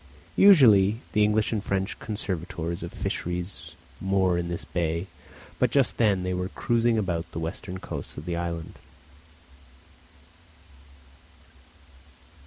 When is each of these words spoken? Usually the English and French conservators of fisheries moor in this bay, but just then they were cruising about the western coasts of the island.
Usually 0.41 0.99
the 1.11 1.23
English 1.23 1.51
and 1.51 1.63
French 1.63 1.99
conservators 1.99 2.81
of 2.81 2.91
fisheries 2.91 3.73
moor 3.99 4.35
in 4.35 4.47
this 4.49 4.65
bay, 4.65 5.05
but 5.59 5.69
just 5.69 5.97
then 5.97 6.23
they 6.23 6.33
were 6.33 6.49
cruising 6.49 6.97
about 6.97 7.31
the 7.33 7.39
western 7.39 7.77
coasts 7.77 8.17
of 8.17 8.25
the 8.25 8.35
island. 8.35 8.73